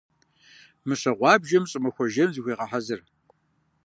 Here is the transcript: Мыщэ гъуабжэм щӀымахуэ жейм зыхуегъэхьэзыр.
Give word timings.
Мыщэ 0.87 1.11
гъуабжэм 1.17 1.63
щӀымахуэ 1.69 2.05
жейм 2.13 2.29
зыхуегъэхьэзыр. 2.33 2.99